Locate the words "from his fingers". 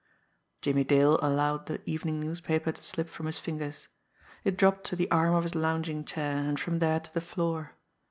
3.07-3.87